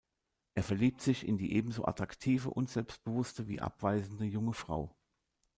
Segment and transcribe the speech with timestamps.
[0.55, 4.95] Er verliebt sich in die ebenso attraktive und selbstbewusste wie abweisende junge Frau.